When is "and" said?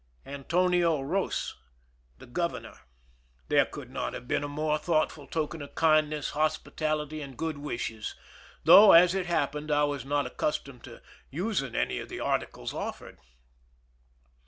7.21-7.37